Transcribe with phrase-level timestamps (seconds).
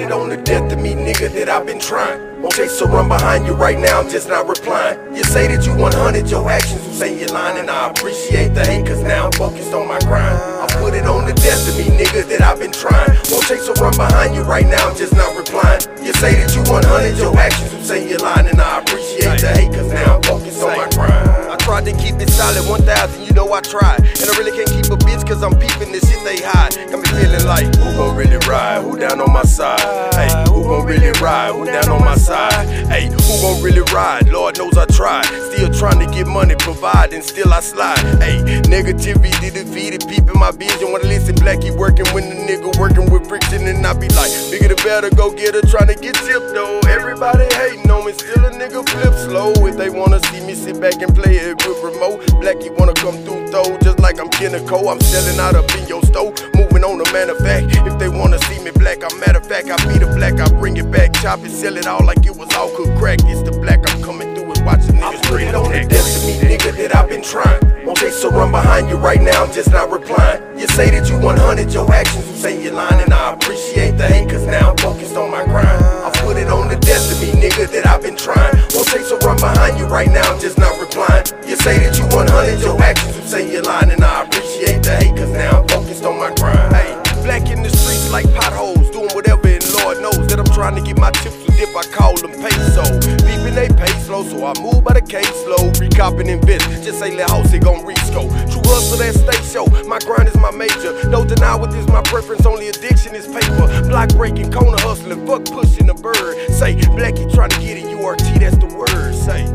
[0.00, 2.42] it on the death of me, nigga, that I've been trying.
[2.42, 4.98] Won't chase or run behind you right now, I'm just not replying.
[5.14, 8.64] You say that you 100, your actions will say you're lying, and I appreciate the
[8.64, 10.38] hate, cause now I'm focused on my grind.
[10.38, 13.10] I put it on the death of me, nigga, that I've been trying.
[13.30, 15.82] Won't chase or run behind you right now, I'm just not replying.
[16.04, 19.48] You say that you 100, your actions will say you're lying, and I appreciate the
[19.48, 21.28] hate, cause now I'm focused on my grind.
[21.50, 24.00] I tried to keep it solid 1000, know I tried.
[24.18, 26.74] And I really can't keep a bitch cause I'm peeping this shit they hide.
[26.90, 28.82] Got me feeling like, who gon' really ride?
[28.82, 29.78] Who down on my side?
[30.14, 31.52] Hey, who gon' really ride?
[31.54, 32.66] Who down on my side?
[32.90, 34.28] Hey, who gon' really ride?
[34.28, 35.26] Lord knows I tried.
[35.54, 38.02] Still trying to get money, provide, and still I slide.
[38.18, 40.90] Hey, negativity defeated, peeping my vision.
[40.90, 44.74] Wanna listen, Blackie working when the nigga working with friction, and I be like, bigger
[44.74, 46.80] the better, go get her, trying to get tipped though.
[46.88, 49.52] Everybody hating on me, still a nigga flip slow.
[49.66, 53.16] If they wanna see me sit back and play it with remote, Blackie wanna come
[53.24, 54.90] through though, just like I'm Kinnico.
[54.90, 57.66] I'm selling out up in your store, moving on to matter of fact.
[57.70, 60.48] If they wanna see me black, I'm matter of fact, I be the black, I
[60.58, 63.18] bring it back, chop it, sell it all like it was all cooked crack.
[63.24, 66.34] It's the black, I'm coming through and watching niggas straight on the death to me,
[66.56, 67.60] nigga, that I've been trying.
[67.84, 70.42] Won't chase or run behind you right now, I'm just not replying.
[70.58, 74.06] You say that you 100, your actions you say you're lying, and I appreciate the
[74.06, 75.97] hate, cause now I'm focused on my grind.
[76.28, 76.76] Put it on the
[77.24, 78.52] me, nigga, that I've been trying.
[78.76, 81.24] Won't chase or run behind you right now, I'm just not replying.
[81.48, 84.92] You say that you 100, your actions will say you're lying, and I appreciate the
[84.92, 86.76] hate, cause now I'm focused on my grind.
[86.76, 86.92] Hey,
[87.24, 90.84] black in the streets like potholes, doing whatever, and Lord knows that I'm trying to
[90.84, 92.84] get my tips with dip, I call them peso.
[93.24, 95.72] Peeping they pay slow, so I move by the case slow.
[95.80, 98.28] Recop and invest, just say let house, it gon' resco.
[98.52, 100.27] True hustle that stay show, my grind
[100.58, 100.92] major.
[101.08, 103.66] No deny what is my preference, only addiction is paper.
[103.88, 106.36] Block breaking, corner hustling, fuck pushing the bird.
[106.50, 109.14] Say, Blackie trying to get it, URT, that's the word.
[109.14, 109.46] Say.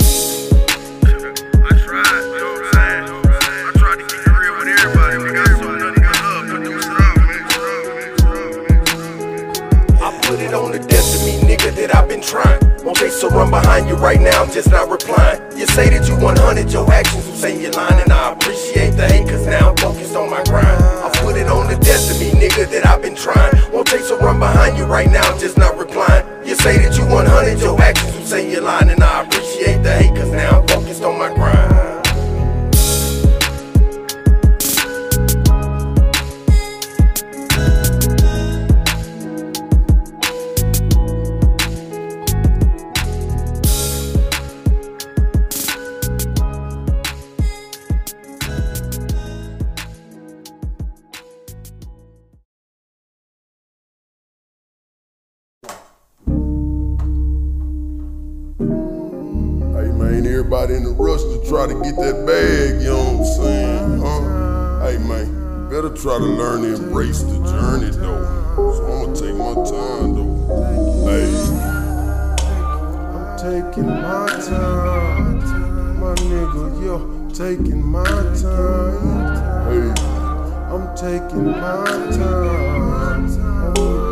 [1.64, 3.04] I tried, you know what I'm saying?
[3.68, 5.18] I tried to keep it real with everybody.
[5.20, 6.80] We got so nothing but love, but man,
[8.32, 10.00] man.
[10.02, 12.62] I put it on the me, nigga, that I've been trying.
[12.84, 15.42] Won't chase or run behind you right now, I'm just not replying.
[15.58, 19.08] You say that you 100, your actions will say you're lying, and I appreciate the
[19.08, 20.93] hate, cause now I'm focused on my grind.
[21.22, 21.78] Put it on the
[22.20, 23.54] me, nigga, that I've been trying.
[23.72, 26.26] Won't take or run behind you right now, just not replying.
[26.46, 29.94] You say that you 100, your actions will say you're lying, and I appreciate the
[29.94, 31.83] hate, cause now I'm focused on my grind.
[60.64, 64.00] Everybody in the rush to try to get that bag, you know what I'm saying?
[64.00, 64.86] Huh?
[64.86, 68.24] Hey man, better try to learn to embrace the journey though.
[68.56, 70.40] So I'ma take my time though.
[71.04, 71.32] Hey,
[73.12, 76.96] I'm taking my time, my nigga, yo,
[77.34, 79.04] taking my time.
[79.68, 79.92] hey,
[80.72, 81.84] I'm taking my
[82.16, 82.64] time.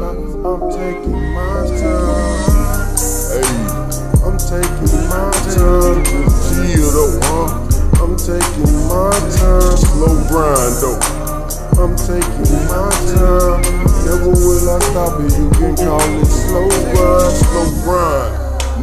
[0.03, 2.97] I'm, I'm taking my time.
[3.31, 3.47] hey,
[4.25, 6.30] I'm taking my time.
[6.91, 8.03] Though, huh?
[8.03, 9.77] I'm taking my time.
[9.77, 10.99] Slow grind though.
[11.79, 13.61] I'm taking my time.
[14.05, 15.31] Never will I stop it.
[15.37, 17.33] You can call it slow grind.
[17.33, 18.31] Slow grind,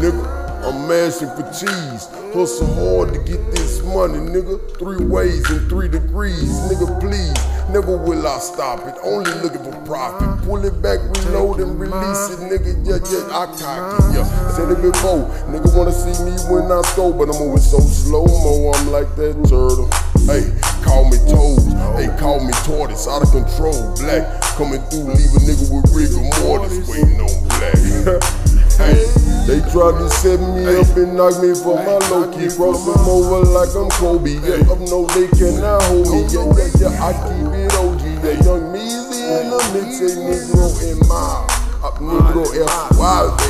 [0.01, 0.25] nigga.
[0.65, 2.18] I'm mashing for cheese.
[2.33, 4.61] Hustle hard to get this money, nigga.
[4.79, 7.01] Three ways and three degrees, nigga.
[7.01, 7.33] Please,
[7.73, 8.95] never will I stop it.
[9.03, 10.45] Only looking for profit.
[10.45, 12.77] Pull it back, reload and release it, nigga.
[12.85, 14.15] Yeah, yeah, I cock it.
[14.15, 15.25] Yeah, said it before.
[15.49, 18.73] Nigga wanna see me when I go, but I'm moving so slow mo.
[18.77, 19.89] I'm like that turtle.
[20.29, 20.53] Hey,
[20.85, 21.65] call me toad.
[21.97, 23.09] Hey, call me tortoise.
[23.09, 24.29] Out of control, black.
[24.61, 26.87] Coming through, leave a nigga with rigor mortis.
[26.93, 28.45] Waiting on black.
[28.79, 29.19] hey.
[29.49, 32.55] They tried to set me up and knock me for my low key.
[32.55, 34.35] Cross them over like I'm Kobe.
[34.45, 36.21] Yeah, up no, they cannot hold me.
[36.29, 38.03] Yeah, yeah, yeah, I keep it OG.
[38.23, 41.58] Yeah, young Measy in the mix, a Negro in my
[41.99, 43.41] up Negro F Suave.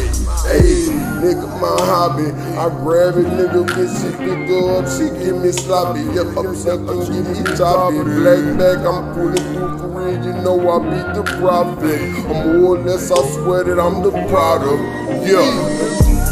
[0.47, 0.89] Hey,
[1.21, 2.31] nigga, my hobby.
[2.56, 6.00] I grab it, nigga, when she her up, she give me sloppy.
[6.15, 8.03] Yeah, up sucking, give me choppy.
[8.03, 10.25] Black back, I'm pulling through for real.
[10.25, 12.00] You know I beat the profit.
[12.31, 14.83] I'm more or less, I swear that I'm the product.
[15.27, 15.88] Yeah.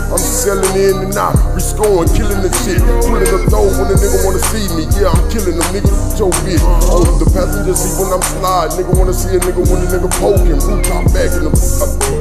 [0.06, 2.78] I'm selling in and out, rescoring, killing the shit.
[3.10, 4.86] Pulling the throw when a nigga wanna see me.
[4.94, 6.62] Yeah, I'm killing them, nigga, your bitch.
[6.86, 8.78] Oh, the passenger seat when I'm sliding.
[8.78, 10.62] Nigga wanna see a nigga when a nigga poking.
[10.62, 11.52] Rooftop back in the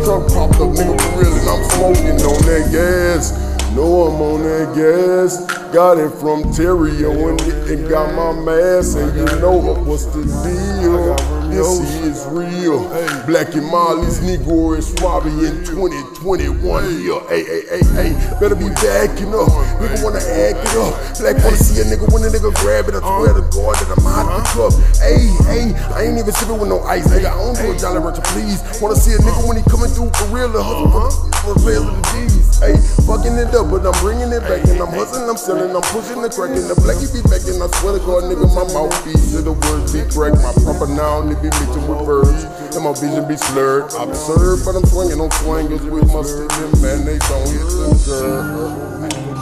[0.01, 1.29] truck popped up, nigga, for real.
[1.29, 3.44] And I'm smoking on that gas.
[3.75, 5.43] Know I'm on that gas.
[5.73, 8.97] Got it from Terrio and, and got my mask.
[8.97, 11.35] And you know what's the deal?
[11.51, 12.87] this is real.
[13.27, 16.55] Black and Molly's Negro and Swabby in 2021
[16.99, 17.19] here.
[17.27, 19.51] Hey, hey, hey, hey, better be backing up.
[19.79, 20.95] Nigga wanna act it up.
[21.19, 22.95] Black wanna see a nigga when a nigga grab it.
[22.95, 24.73] I swear to God that I'm out the club.
[25.03, 27.27] Hey, hey, I ain't even sipping with no ice, nigga.
[27.27, 28.63] I don't do a Jolly Rancher, please.
[28.79, 30.47] Wanna see a nigga when he coming through for real.
[30.47, 31.11] The hustle
[31.43, 32.59] for the players of the G's.
[32.59, 32.75] Hey,
[33.05, 34.65] fucking it up, but I'm bringing it back.
[34.65, 36.51] And I'm hustling, I'm selling, I'm pushing the crack.
[36.57, 37.45] And the blackie be back.
[37.45, 40.41] And I swear to God, nigga, my mouthpiece to the words be correct.
[40.41, 42.43] My proper noun, it be mixing with verbs.
[42.73, 43.93] And my vision be slurred.
[43.93, 47.05] Observe, but I'm swinging on swingers with my stick man.
[47.05, 48.95] They don't the curve.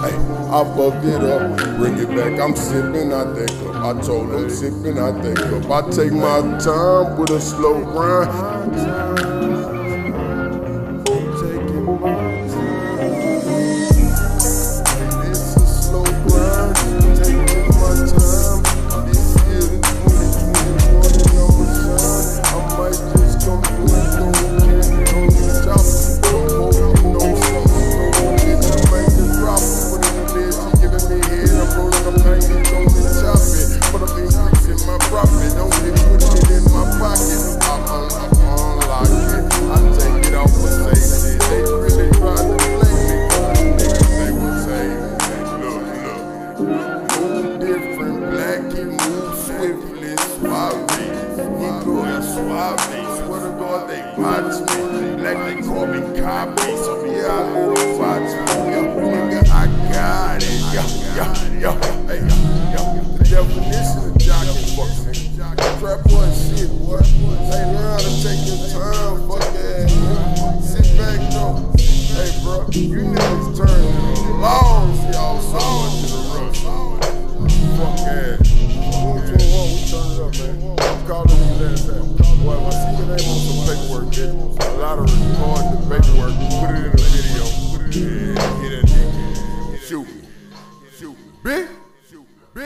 [0.04, 0.15] Hey,
[0.51, 2.39] I fucked it up, bring it back.
[2.39, 3.98] I'm sipping, I think up.
[3.98, 5.71] I told them sipping, I think up.
[5.71, 9.42] I take my time with a slow grind.
[92.55, 92.65] All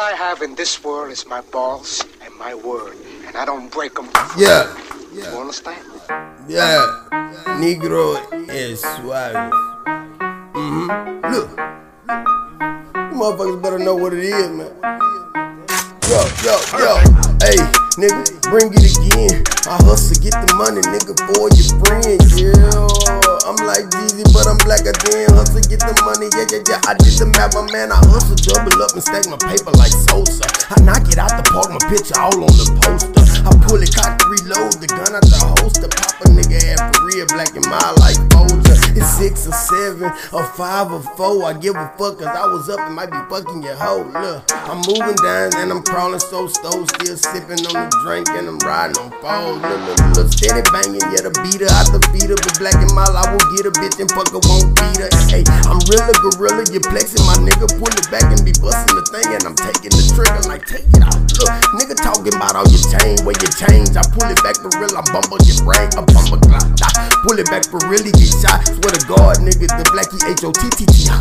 [0.00, 2.96] I have in this world is my balls and my word,
[3.26, 4.08] and I don't break them.
[4.36, 4.74] Yeah,
[5.12, 5.86] You understand?
[6.48, 7.06] yeah.
[7.62, 8.18] Negro
[8.50, 9.52] is suave.
[10.52, 11.30] Mm-hmm.
[11.32, 11.50] Look.
[13.12, 14.74] You motherfuckers better know what it is, man.
[16.10, 16.98] Yo, yo, yo.
[17.38, 17.56] Hey,
[18.02, 19.44] nigga, bring it again.
[19.66, 22.18] I hustle, get the money, nigga, for your friend.
[22.34, 26.30] Yeah, I'm like Jeezy, but I'm blacker than hustle, get the money.
[26.30, 26.80] Yeah, yeah, yeah.
[26.86, 27.90] I did the math, my man.
[27.90, 30.46] I hustle, double up and stack my paper like Sosa.
[30.70, 33.10] I knock it out the park, my picture all on the poster.
[33.42, 35.88] I pull it, cock reload the gun out the holster.
[35.88, 38.74] Pop a nigga for real, black and mild like Folger.
[38.92, 41.44] It's six or seven, or five or four.
[41.44, 44.04] I give a fuck, cause I was up and might be fucking your hoe.
[44.04, 48.48] Look, I'm moving down and I'm crawling so slow, still sipping on the drink and
[48.48, 49.62] I'm riding on foes.
[49.62, 52.36] Look, look, look, steady banging, yeah, the beater out the feeder.
[52.36, 55.10] But black and mild, I will get a bitch and fuck her won't beat her.
[55.30, 58.96] Hey, I'm real a gorilla, You're plexing my nigga, pull it back and be busting
[58.96, 61.16] the thing and I'm taking the trigger like take it out.
[61.40, 61.48] Look,
[61.80, 63.96] nigga talking about all your chain, where you change.
[63.96, 66.64] I pull it back for real, I bumble your brain, I bumble clock.
[67.26, 68.64] Pull it back for real, he get shot.
[68.64, 71.12] Swear to God, nigga, the blacky H O T T T.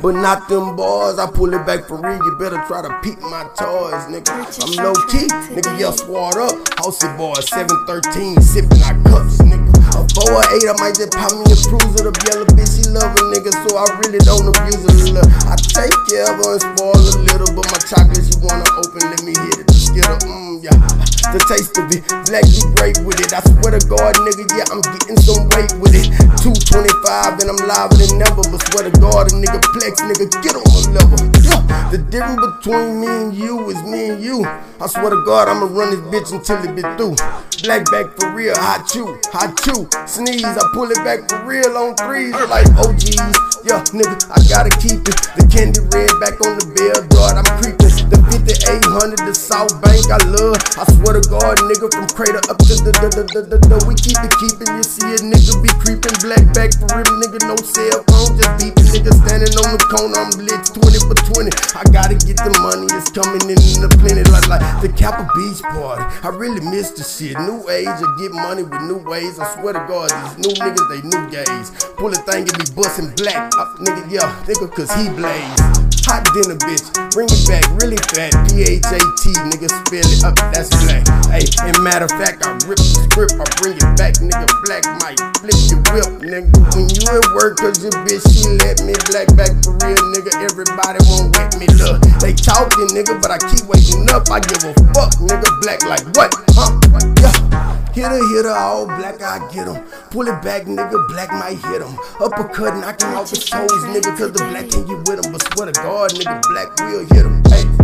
[0.00, 2.22] But not them boys, I pull it back for real.
[2.22, 4.30] You better try to peep my toys, nigga.
[4.62, 5.74] I'm low key, nigga.
[5.74, 6.54] Yeah, swat up.
[6.78, 9.66] Housey boy, 713, sipping our cups, nigga.
[9.98, 12.06] A 4 or 8, I might just pop me a cruiser.
[12.06, 15.18] The yellow bitch, she love a nigga, so I really don't abuse her.
[15.18, 18.66] Look, I take care of her and spoil a little, but my chocolate, she wanna
[18.78, 19.66] open, let me hit it.
[19.66, 21.07] The skitter, mmm, yeah.
[21.28, 23.36] The taste of it, black be great with it.
[23.36, 26.08] I swear to God, nigga, yeah, I'm getting some weight with it.
[26.40, 30.56] 225 and I'm live than never, but swear to God, a nigga flex, nigga, get
[30.56, 31.20] on my level.
[31.44, 31.60] Yeah.
[31.92, 34.44] The difference between me and you is me and you.
[34.80, 37.16] I swear to God, I'ma run this bitch until it be through.
[37.64, 39.88] Black back for real, hot chew, hot chew.
[40.04, 43.36] Sneeze, I pull it back for real on threes like OGs.
[43.64, 45.16] Yeah, nigga, I gotta keep it.
[45.36, 47.88] The candy red back on the bell dart, I'm creeping.
[48.08, 50.60] The 5800, the South Bank, I love.
[50.76, 53.94] I swear to God, nigga, from crater up to the the the the, the, we
[53.96, 54.68] keep it keeping.
[54.68, 58.52] You see a nigga be creeping, black back for real, nigga, no cell phone, just
[58.60, 58.88] beeping.
[58.92, 61.52] Nigga standing on the corner, I'm blitz 20 for 20.
[61.76, 65.24] I gotta get the money, it's coming in in the plenty, like like the Kappa
[65.36, 66.04] Beach party.
[66.24, 67.36] I really miss the shit.
[67.48, 69.38] New age, I get money with new ways.
[69.40, 71.68] I swear to God, these new niggas, they new gays.
[71.96, 75.97] Pull a thing and be busting black, Uh, nigga, yeah, nigga, cause he blaze.
[76.08, 76.88] Hot dinner, bitch.
[77.12, 78.32] Bring it back really fat.
[78.48, 80.40] P-H-A-T, nigga, spell it up.
[80.56, 81.04] That's black.
[81.28, 83.36] Hey, and matter of fact, I rip the script.
[83.36, 84.48] I bring it back, nigga.
[84.64, 86.48] Black might flip your whip, nigga.
[86.72, 90.32] When you at work, cause your bitch, she let me black back for real, nigga.
[90.40, 92.00] Everybody won't wet me, look.
[92.24, 94.32] They talking, nigga, but I keep waking up.
[94.32, 95.48] I give a fuck, nigga.
[95.60, 96.32] Black like what?
[96.56, 96.72] Huh?
[97.20, 97.57] Yeah.
[97.92, 99.82] Hit her, hit all black, I get him.
[100.10, 101.98] Pull it back, nigga, black might hit him.
[102.20, 105.32] Uppercut, knock him off his toes, nigga, cause the black can't get with him.
[105.32, 107.42] But swear to God, nigga, black will hit him.
[107.44, 107.77] Hey,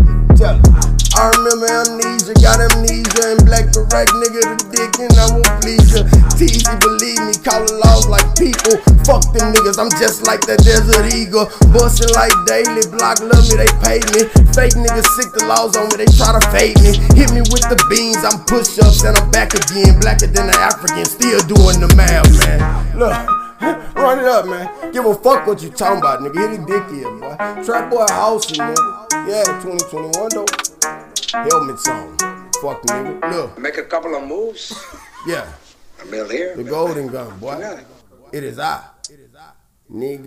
[0.45, 3.65] I remember amnesia, got amnesia, and black
[3.97, 6.05] right nigga the dick, and I won't please ya.
[6.37, 8.77] Teasy, believe me, callin' laws like people.
[9.09, 11.49] Fuck them niggas, I'm just like that desert eagle.
[11.73, 14.29] Bustin' like daily, block love me, they pay me.
[14.53, 16.93] Fake niggas sick the laws on me, they try to fade me.
[17.17, 19.97] Hit me with the beans, I'm push ups, and I'm back again.
[20.05, 22.61] Blacker than the African, still doing the math, man.
[23.01, 23.44] Look.
[23.95, 24.93] Run it up, man.
[24.93, 26.51] Give a fuck what you talking about, nigga.
[26.51, 27.65] Hit a dick here, boy.
[27.65, 28.75] Trap boy house, nigga.
[29.29, 30.47] Yeah, 2021 though.
[31.33, 32.17] Helmets on.
[32.61, 33.33] Fuck nigga.
[33.33, 33.59] Look.
[33.59, 34.73] Make a couple of moves.
[35.27, 35.51] Yeah.
[36.03, 36.55] A mill here.
[36.55, 37.55] The golden gun, boy.
[37.55, 37.87] it.
[38.31, 38.85] It is I.
[39.91, 40.27] Nigga.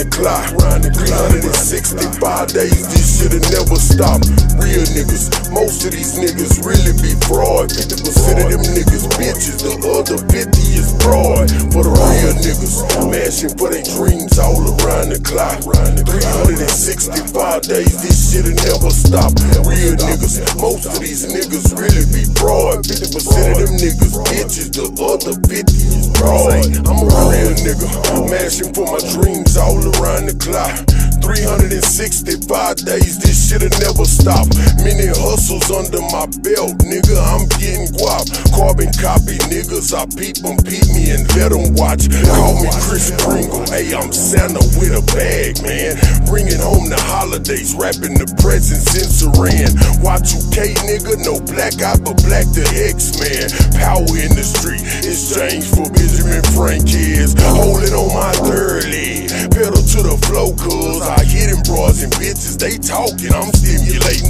[0.00, 1.30] All around the clock.
[1.30, 4.18] 365 days, this shit'll never stop.
[4.58, 7.70] Real niggas, most of these niggas really be fraud.
[7.70, 10.34] 50% of them niggas bitches, the other 50
[10.74, 11.46] is fraud.
[11.70, 15.62] For the real niggas, mashing for their dreams all around the clock.
[15.62, 19.30] 365 days, this shit'll never stop.
[19.62, 22.82] Real niggas, most of these niggas really be fraud.
[22.82, 26.64] 50% of them niggas bitches, the other 50 is fraud.
[26.86, 30.84] I'm a real nigga, mashing for my dreams all around the clock.
[31.24, 34.44] 365 days, this shit'll never stop.
[34.84, 38.28] Many hustles under my belt, nigga, I'm getting guap.
[38.52, 42.12] Carbon copy niggas, I peep them, peep me and let them watch.
[42.28, 45.96] Call me Kris Kringle, hey, I'm Santa with a bag, man.
[46.28, 49.72] Bringing home the holidays, wrapping the presents in saran.
[50.04, 53.48] Y2K, nigga, no black eye, but black the X-Man.
[53.80, 57.34] Power in the street, exchange for Benjamin Frank Frankies.
[57.54, 62.58] Holding on my leg, pedal to the flow, cuz I hit them bras and bitches,
[62.58, 63.30] they talking.
[63.34, 64.23] I'm stimulating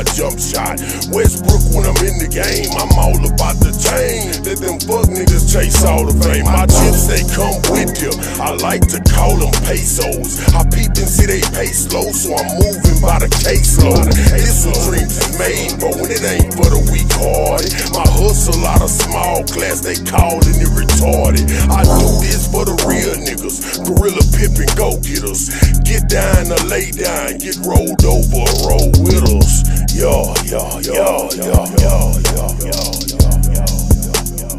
[0.00, 0.80] my jump shot.
[1.12, 4.32] Westbrook when I'm in the game, I'm all about the chain.
[4.48, 6.48] Let them fuck niggas chase all the fame.
[6.48, 8.08] My chips, they come with you.
[8.40, 10.40] I like to call them pesos.
[10.56, 14.08] I peep and see they pay slow, so I'm moving by the caseload.
[14.32, 17.68] This what dreams made, but when it ain't for the weak hearted.
[17.92, 21.44] My hustle out of small class, they calling it retarded.
[21.68, 23.84] I do this for the real niggas.
[23.84, 25.52] Gorilla pippin' go getters.
[25.84, 29.60] Get down or lay down, get rolled over, roll with us.
[29.92, 33.18] Yo, yo, yo, yo, yo, yo, yo, yo, yo
[33.50, 34.50] yo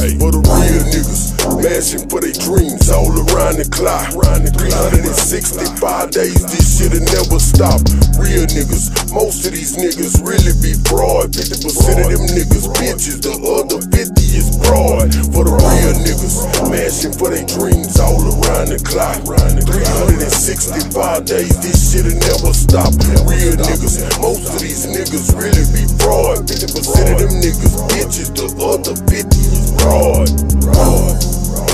[0.00, 4.08] Hey, for the real niggas, mashing for their dreams all around the clock.
[4.12, 7.84] 365 days, this shit'll never stop.
[8.16, 11.32] Real niggas, most of these niggas really be fraud.
[11.36, 15.12] 50% of them niggas bitches, the other 50 is fraud.
[15.32, 16.45] For the real niggas,
[16.86, 19.18] for their dreams all around the clock.
[19.26, 22.94] 365 days, this shit'll never stop.
[23.26, 26.46] Real niggas, most of these niggas really be fraud.
[26.46, 30.30] 50% of them niggas bitches, the other 50 is fraud.
[30.62, 31.18] Fraud.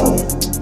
[0.00, 0.61] Fraud.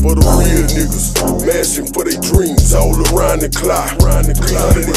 [0.00, 1.12] For the real niggas,
[1.44, 4.00] mashing for their dreams all around the clock.
[4.00, 4.88] 365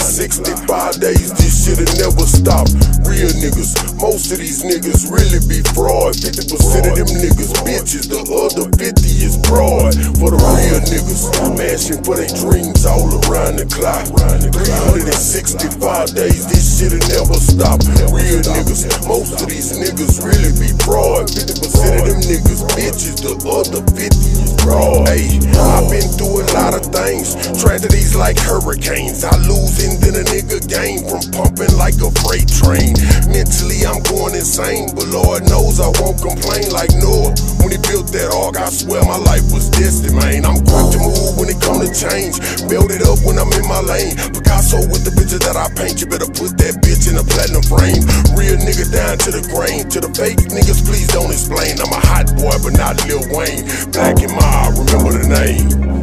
[1.04, 2.72] days, this shit'll never stop.
[3.04, 3.76] Real niggas.
[4.00, 6.16] Most of these niggas really be fraud.
[6.16, 9.92] 50% of them niggas bitches, the other 50 is fraud.
[10.24, 11.28] For the real niggas,
[11.60, 14.08] mashing for their dreams all around the clock.
[14.08, 17.84] 365 days, this shit'll never stop.
[18.08, 21.28] Real niggas, most of these niggas really be fraud.
[21.28, 21.60] 50%
[22.00, 24.56] of them niggas bitches, the other 50 is
[25.02, 29.24] Hey, I've been through a lot of things, tragedies like hurricanes.
[29.24, 32.94] I lose and then a nigga gain from pumping like a freight train.
[33.26, 37.34] Mentally, I'm going insane, but Lord knows I won't complain like Noah.
[37.64, 40.46] When he built that ark, I swear my life was destined, man.
[40.46, 42.38] I'm quick to move when it come to change.
[42.70, 44.14] Build it up when I'm in my lane.
[44.36, 47.64] Picasso with the picture that I paint, you better put that bitch in a platinum
[47.66, 48.04] frame.
[48.36, 49.88] Real nigga down to the grain.
[49.96, 51.80] To the fake niggas, please don't explain.
[51.80, 53.64] I'm a hot boy, but not Lil Wayne.
[53.96, 56.03] Black and Ma, remember the name.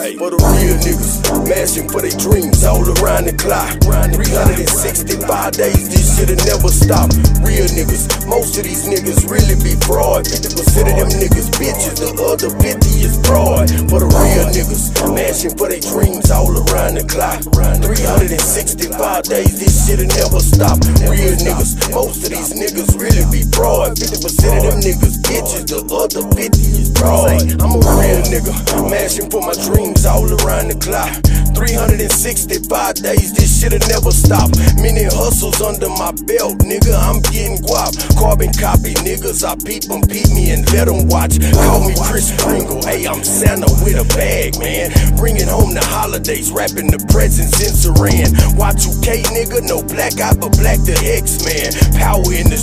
[0.00, 3.76] For the real niggas, mashing for their dreams all around the clock.
[3.84, 5.12] 365
[5.52, 7.12] days, this shit'll never stop.
[7.44, 10.24] Real niggas, most of these niggas really be fraud.
[10.24, 13.68] 50% of them niggas bitches, the other 50 is fraud.
[13.92, 17.44] For the real niggas, mashing for their dreams all around the clock.
[17.52, 20.80] 365 days, this shit'll never stop.
[21.12, 24.00] Real niggas, most of these niggas really be fraud.
[24.00, 27.46] 50% of them niggas bitches, the other 50 is fraud.
[27.62, 28.54] I'm a real nigga,
[28.90, 31.14] mashing for my dreams all around the clock.
[31.54, 34.50] 365 days, this shit'll never stop.
[34.80, 37.94] Many hustles under my belt, nigga, I'm getting guap.
[38.18, 41.38] Carbon copy niggas, I peep them, peep me and let them watch.
[41.54, 44.90] Call me Kris Kringle, hey, I'm Santa with a bag, man.
[45.16, 48.32] Bringing home the holidays, wrapping the presents in saran.
[48.56, 51.70] Y2K, nigga, no black eye, but black the X-Man.
[52.00, 52.59] Power in the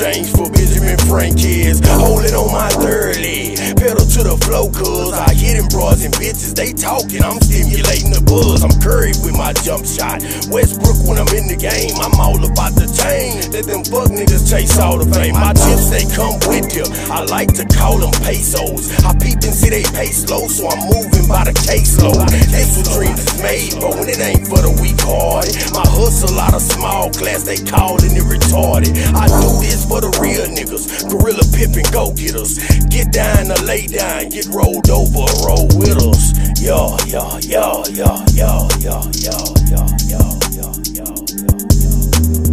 [0.00, 1.78] exchange for Benjamin Frank is.
[1.84, 6.12] Hold it on my 30 pedal to the flow, cuz I hit them bras and
[6.20, 8.60] bitches, they talking, I'm stimulating the buzz.
[8.60, 10.20] I'm Curry with my jump shot.
[10.52, 13.40] Westbrook when I'm in the game, I'm all about the chain.
[13.48, 15.32] Let them fuck niggas chase all the fame.
[15.32, 16.84] My chips, they come with you.
[17.08, 18.92] I like to call them pesos.
[19.00, 22.28] I peep and see they pay slow, so I'm moving by the caseload.
[22.52, 25.56] That's what dreams is made, but when it ain't for the weak hearted.
[25.72, 28.92] My hustle out of small class, they callin' it retarded.
[29.16, 31.08] I do this for the real niggas.
[31.08, 32.60] Gorilla pippin' go getters.
[32.92, 36.32] Get down or lay down, get rolled over, roll with us.
[36.60, 39.99] Yeah, yeah, yeah, yeah, yeah, yeah, yeah, yeah.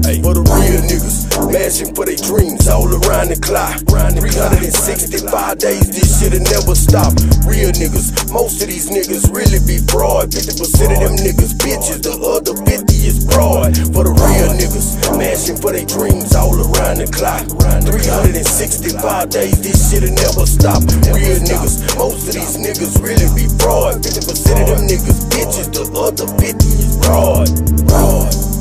[0.08, 3.84] For the real niggas, mashing for their dreams all around the clock.
[3.92, 7.12] 365 days, this shit'll never stop.
[7.44, 10.32] Real niggas, most of these niggas really be fraud.
[10.32, 13.76] 50% of them niggas bitches, the other 50 is fraud.
[13.92, 17.44] For the real niggas, mashing for their dreams all around the clock.
[17.84, 20.88] 365 days, this shit'll never stop.
[21.12, 24.00] Real niggas, most of these niggas really be fraud.
[24.00, 24.24] 50%
[24.56, 27.52] of them niggas bitches, the other 50 is fraud.
[27.92, 28.57] Fraud,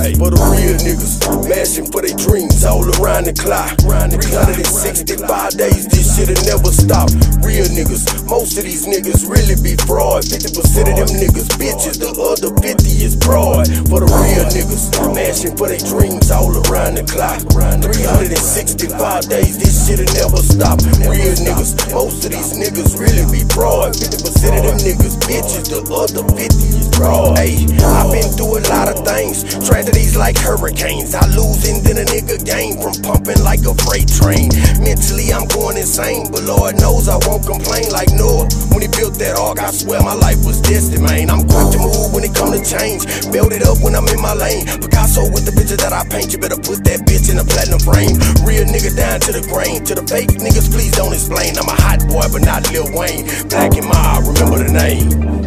[0.00, 3.76] Hey, for the real niggas, mashing for their dreams all around the clock.
[3.84, 5.12] 365
[5.60, 7.12] days, this shit'll never stop.
[7.44, 10.24] Real niggas, most of these niggas really be fraud.
[10.24, 10.56] 50%
[10.88, 13.68] of them niggas bitches, the other 50 is fraud.
[13.92, 17.44] For the real niggas, mashing for their dreams all around the clock.
[17.52, 20.80] 365 days, this shit'll never stop.
[21.04, 23.92] Real niggas, most of these niggas really be fraud.
[23.92, 27.38] 50% of them niggas bitches, the other 50 is.
[27.38, 29.44] Hey, I've been through a lot of things.
[29.66, 31.14] Tragedies like hurricanes.
[31.14, 34.52] I lose and then a nigga gain from pumping like a freight train.
[34.80, 38.48] Mentally, I'm going insane, but Lord knows I won't complain like Noah.
[38.72, 41.30] When he built that ark, I swear my life was destined, man.
[41.30, 43.06] I'm quick to move when it come to change.
[43.32, 44.66] Build it up when I'm in my lane.
[44.66, 47.80] Picasso with the picture that I paint, you better put that bitch in a platinum
[47.80, 48.16] frame.
[48.44, 49.84] Real nigga down to the grain.
[49.88, 51.56] To the fake niggas, please don't explain.
[51.56, 53.24] I'm a hot boy, but not Lil Wayne.
[53.48, 55.39] Black and mild, remember the name.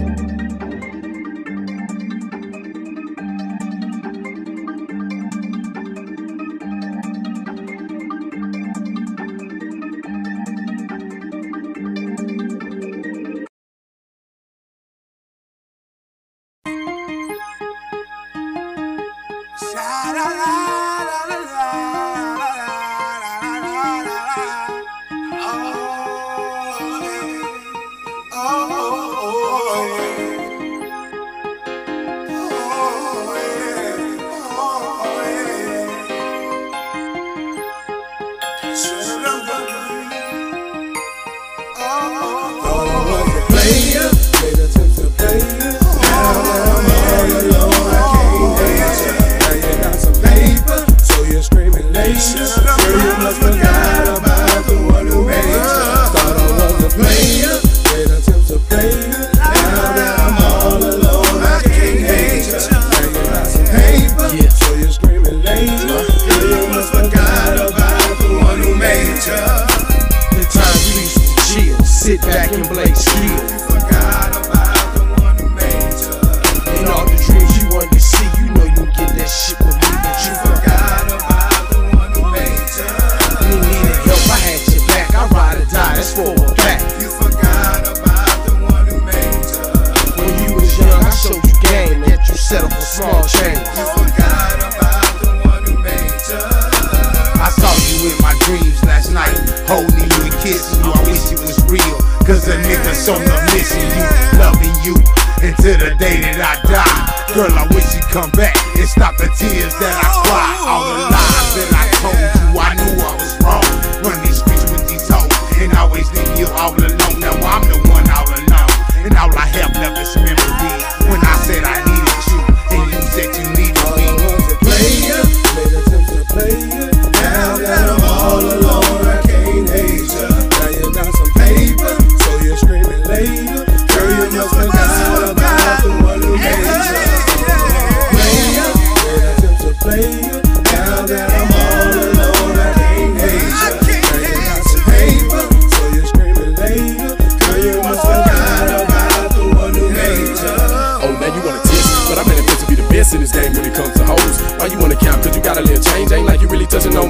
[105.43, 107.35] until the day that I die.
[107.35, 110.51] Girl, I wish you'd come back and stop the tears that I cry.
[110.63, 113.67] All the lies that I told you, I knew I was wrong.
[114.07, 115.27] Run these streets with these hoes
[115.59, 116.71] and always leave you all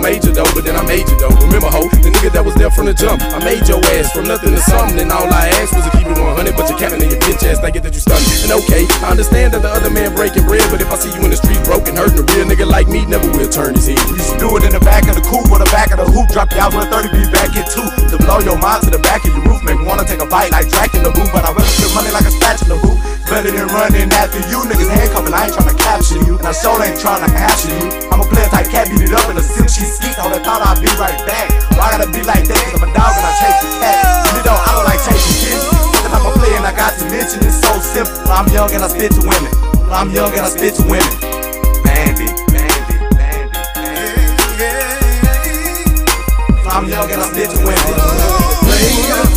[0.04, 1.32] major though, but then I made you though.
[1.48, 3.24] Remember, ho, the nigga that was there from the jump.
[3.24, 6.06] I made your ass from nothing to something, and all I asked was to keep
[6.06, 6.54] it 100.
[6.60, 8.22] But you're capping in your bitch ass, thinking that you stunned.
[8.44, 11.24] And okay, I understand that the other man breaking bread, but if I see you
[11.24, 14.04] in the street broken, hurting, a real nigga like me never will turn his head.
[14.12, 16.08] You should do it in the back of the coupe or the back of the
[16.12, 16.28] hoop.
[16.36, 17.88] Drop you out with a 30 be back in two.
[18.12, 20.52] To blow your mind to the back of your roof, make wanna take a bite
[20.52, 21.24] like Jack in the boo.
[21.32, 23.03] But I rather spend money like a spatula, boot
[23.34, 24.62] better than running after you.
[24.69, 26.38] Niggas handcuffing, I ain't tryna capture you.
[26.38, 27.89] And I sure ain't tryna capture you.
[28.13, 30.13] I'm a player type, cat beat it up in a sip, she skeet.
[30.22, 31.50] Hold I thought I'd be right back.
[31.74, 32.62] Why I gotta be like that?
[32.69, 33.98] Cause I'm a dog and I chase the cat.
[34.38, 35.65] You know, I don't like chasing kids.
[35.65, 38.13] Cause I'm a player and I got to mention it's so simple.
[38.30, 39.50] I'm young and I spit to women.
[39.89, 41.10] I'm young and I spit to women.
[41.82, 42.38] Bandit.
[42.54, 44.30] bandit, bandit, bandit.
[46.69, 47.82] I'm young and I spit to women.
[48.62, 49.33] Player.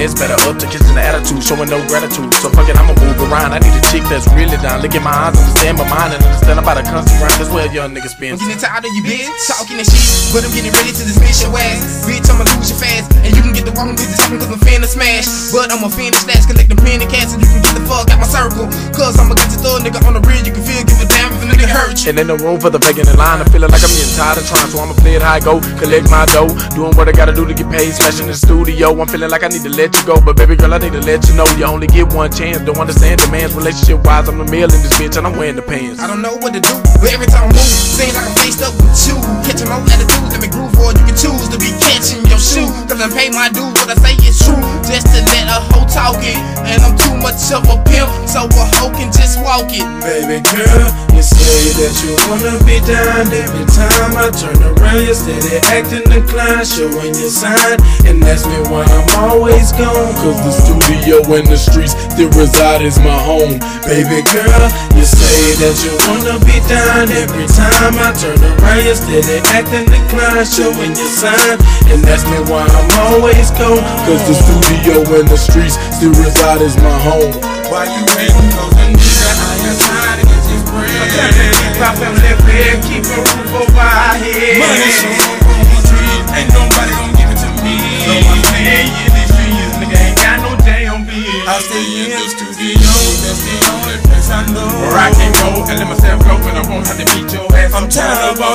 [0.00, 2.32] Nets better up to kitchen the attitude, showing no gratitude.
[2.40, 4.82] So fuck it, I'ma move I need a chick that's really down.
[4.82, 7.38] Look at my eyes, understand my mind, and understand about a constant grind.
[7.38, 8.34] That's where young niggas been.
[8.34, 11.46] I'm getting tired of you bitch talking and shit, but I'm getting ready to dismiss
[11.46, 12.02] your ass.
[12.02, 14.90] Bitch, I'ma lose you fast, and you can get the wrong talking cause I'm finna
[14.90, 15.30] smash.
[15.54, 18.18] But I'ma finish that, collect the penny cash, and you can get the fuck out
[18.18, 18.66] my circle.
[18.90, 21.30] Cause I'ma get your thug nigga on the rear, you can feel, give a damn
[21.30, 22.10] if a nigga hurt you.
[22.10, 23.38] And ain't no room for the faking in line.
[23.38, 25.62] I'm feeling like I'm getting tired of trying, so I'ma play it I go.
[25.78, 27.94] Collect my dough, doing what I gotta do to get paid.
[27.94, 28.90] Smashing the studio.
[28.90, 31.04] I'm feeling like I need to let you go, but baby girl, I need to
[31.06, 32.58] let you know you only get one chance.
[32.66, 34.28] Don't understand demands, relationship wise.
[34.28, 36.00] I'm the male in this bitch, and I'm wearing the pants.
[36.00, 38.62] I don't know what to do, but every time I move, seems like I'm faced
[38.64, 39.16] up with you.
[39.44, 42.68] Catching my attitude, let me groove, for you can choose to be catching your shoe.
[42.88, 44.58] Cause I pay my dues, what I say is true.
[44.88, 48.48] Just to let a hoe talk it, and I'm too much of a pimp, so
[48.48, 49.84] a hoe can just walk it.
[50.00, 55.04] Baby girl, you say that you wanna be down every time I turn around.
[55.04, 60.14] You're steady acting inclined, showing your sign, and ask me why I'm always gone.
[60.22, 63.58] Cause the studio and the streets still reside is my home.
[63.86, 68.84] Baby girl, you say that you wanna be down every time I turn around.
[68.84, 71.58] You're steady acting inclined, showing your sign,
[71.90, 73.82] and ask me why I'm always gone.
[74.06, 77.32] Cause the studio and the streets still reside as my home.
[77.72, 78.50] Why you hating?
[78.54, 79.39] Cause a nigga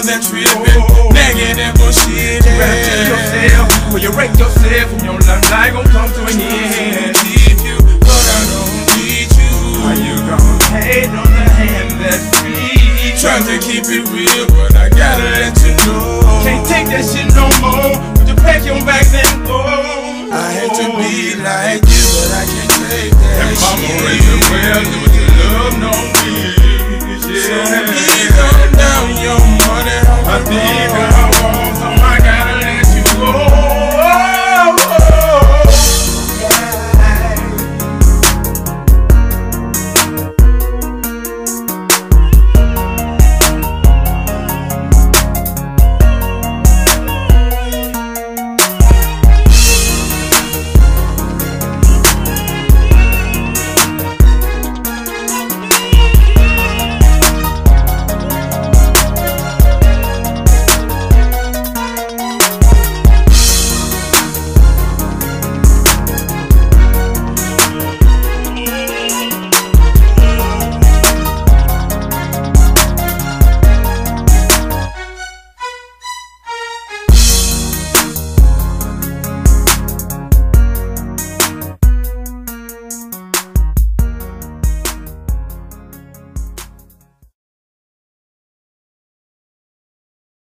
[0.05, 0.85] all that tripping,
[1.17, 2.45] nagging that bullshit.
[2.45, 6.21] You better check yourself, or you wreck yourself, and your life life gon' come to
[6.29, 7.17] an end.
[7.25, 9.53] Leave you, but I don't need you.
[9.81, 13.17] Are you gonna hate on the hand that's free?
[13.17, 16.21] Try to keep it real, but I gotta let you know.
[16.45, 17.97] Can't take that shit no more.
[18.21, 19.57] Would you pack your bags and go?
[19.57, 24.05] I hate to be like you, but I can't take that And mama shit.
[24.05, 26.14] raised well,